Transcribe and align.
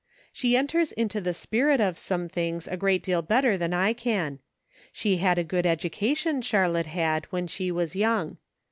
She 0.33 0.57
en 0.57 0.65
ters 0.65 0.91
into 0.93 1.21
the 1.21 1.31
spirit 1.31 1.79
of 1.79 1.95
some 1.95 2.27
things 2.27 2.67
a 2.67 2.75
great 2.75 3.03
deal 3.03 3.21
bet 3.21 3.43
ter 3.43 3.55
than 3.55 3.71
I 3.71 3.93
can; 3.93 4.39
she 4.91 5.17
had 5.17 5.37
a 5.37 5.43
good 5.43 5.67
education, 5.67 6.41
Charlotte 6.41 6.87
had, 6.87 7.25
when 7.25 7.45
she 7.45 7.71
was 7.71 7.95
young. 7.95 8.37